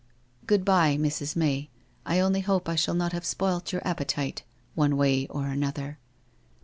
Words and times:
'Good 0.47 0.65
bye, 0.65 0.97
Mrs. 0.99 1.35
May, 1.35 1.69
I 2.07 2.19
only 2.19 2.39
hope 2.39 2.67
I 2.67 2.73
shall 2.75 2.95
not 2.95 3.13
have 3.13 3.23
spoilt 3.23 3.71
your 3.71 3.87
appetite, 3.87 4.41
one 4.73 4.97
way 4.97 5.27
and 5.31 5.45
another? 5.53 5.99